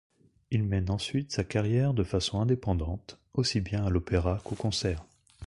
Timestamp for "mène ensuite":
0.63-1.31